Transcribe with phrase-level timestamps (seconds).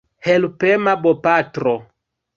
[0.27, 1.75] Helpema bopatro.